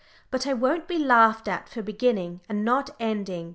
But 0.31 0.47
I 0.47 0.53
won't 0.55 0.87
be 0.87 0.97
laughed 0.97 1.47
at 1.47 1.69
for 1.69 1.83
"beginning, 1.83 2.39
and 2.49 2.65
not 2.65 2.89
ending." 2.99 3.49